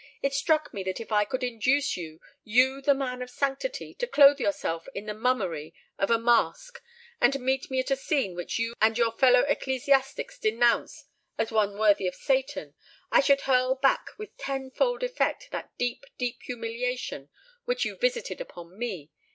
[0.23, 4.87] It struck me that if I could induce you—you, the man of sanctity—to clothe yourself
[4.95, 6.81] in the mummery of a mask
[7.21, 11.05] and meet me at a scene which you and your fellow ecclesiastics denounce
[11.37, 12.73] as one worthy of Satan,
[13.11, 17.29] I should hurl back with tenfold effect that deep, deep humiliation
[17.65, 19.11] which you visited upon me.